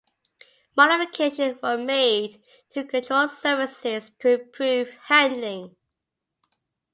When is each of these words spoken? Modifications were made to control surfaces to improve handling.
Modifications 0.75 1.61
were 1.61 1.77
made 1.77 2.41
to 2.71 2.83
control 2.83 3.27
surfaces 3.27 4.09
to 4.17 4.41
improve 4.41 4.89
handling. 5.05 5.75